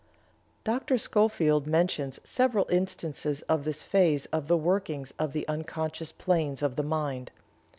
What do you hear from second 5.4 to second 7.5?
unconscious planes of the mind.